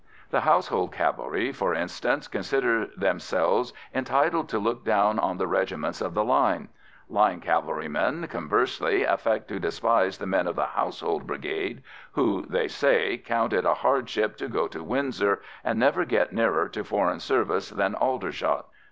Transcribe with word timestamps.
The 0.31 0.41
Household 0.41 0.91
Cavalry, 0.93 1.51
for 1.51 1.75
instance, 1.75 2.27
consider 2.27 2.87
themselves 2.97 3.71
entitled 3.93 4.49
to 4.49 4.57
look 4.57 4.83
down 4.83 5.19
on 5.19 5.37
the 5.37 5.45
regiments 5.45 6.01
of 6.01 6.15
the 6.15 6.23
line; 6.23 6.69
line 7.07 7.39
cavalrymen, 7.39 8.25
conversely, 8.27 9.03
affect 9.03 9.47
to 9.49 9.59
despise 9.59 10.17
the 10.17 10.25
men 10.25 10.47
of 10.47 10.55
the 10.55 10.65
Household 10.65 11.27
Brigade, 11.27 11.83
who, 12.13 12.47
they 12.49 12.67
say, 12.67 13.19
count 13.19 13.53
it 13.53 13.63
a 13.63 13.75
hardship 13.75 14.37
to 14.37 14.47
go 14.47 14.67
to 14.69 14.83
Windsor 14.83 15.39
and 15.63 15.77
never 15.77 16.03
get 16.03 16.33
nearer 16.33 16.67
to 16.69 16.83
foreign 16.83 17.19
service 17.19 17.69
than 17.69 17.93
Aldershot. 17.93 18.65